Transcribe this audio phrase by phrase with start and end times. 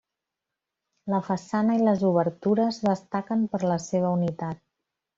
[1.15, 4.65] La façana i les obertures destaquen per la seva unitat.